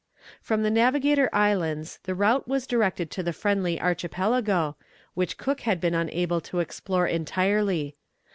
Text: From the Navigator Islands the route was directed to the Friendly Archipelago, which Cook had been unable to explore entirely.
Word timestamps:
From 0.41 0.63
the 0.63 0.71
Navigator 0.71 1.29
Islands 1.31 1.99
the 2.05 2.15
route 2.15 2.47
was 2.47 2.65
directed 2.65 3.11
to 3.11 3.21
the 3.21 3.31
Friendly 3.31 3.79
Archipelago, 3.79 4.75
which 5.13 5.37
Cook 5.37 5.59
had 5.61 5.79
been 5.79 5.93
unable 5.93 6.41
to 6.41 6.57
explore 6.59 7.05
entirely. 7.05 7.95